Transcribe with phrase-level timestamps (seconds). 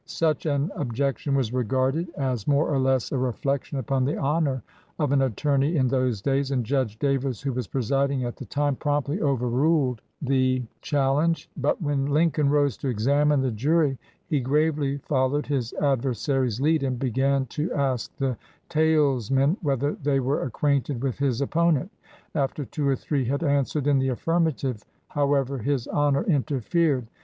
[0.07, 4.63] Such an objection was regarded as more or less a reflection upon the honor
[4.97, 8.75] of an attorney in those days, and Judge Davis, who was presiding at the time,
[8.75, 12.87] promptly overruled the 212 Leonard Swett THE JURY LAWYER challenge; but when Lincoln rose to
[12.87, 18.37] examine the jury he gravely followed his adversary's lead and began to ask the
[18.69, 21.91] talesmen whether they were acquainted with his opponent.
[22.33, 27.05] After two or three had answered in the affirmative, however, his Honor interfered.